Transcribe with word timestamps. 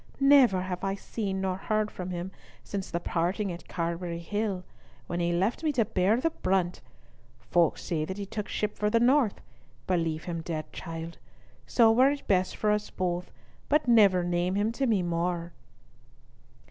Never 0.19 0.61
have 0.63 0.83
I 0.83 0.95
seen 0.95 1.41
nor 1.41 1.57
heard 1.57 1.91
from 1.91 2.09
him 2.09 2.31
since 2.63 2.89
the 2.89 2.99
parting 2.99 3.51
at 3.51 3.67
Carbery 3.67 4.17
Hill, 4.17 4.63
when 5.05 5.19
he 5.19 5.31
left 5.31 5.63
me 5.63 5.71
to 5.73 5.85
bear 5.85 6.19
the 6.19 6.31
brunt! 6.31 6.81
Folk 7.39 7.77
say 7.77 8.03
that 8.05 8.17
he 8.17 8.25
took 8.25 8.47
ship 8.47 8.75
for 8.79 8.89
the 8.89 8.99
north. 8.99 9.41
Believe 9.85 10.23
him 10.23 10.41
dead, 10.41 10.73
child. 10.73 11.19
So 11.67 11.91
were 11.91 12.09
it 12.09 12.25
best 12.25 12.55
for 12.55 12.71
us 12.71 12.89
both; 12.89 13.29
but 13.69 13.87
never 13.87 14.23
name 14.23 14.55
him 14.55 14.71
to 14.71 14.87
me 14.87 15.03
more." 15.03 15.53